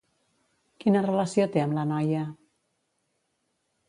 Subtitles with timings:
[0.83, 2.23] Quina relació té amb la noia?